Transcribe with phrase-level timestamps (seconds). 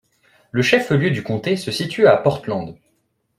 [0.49, 2.75] Le chef-lieu du comté se situe à Portland.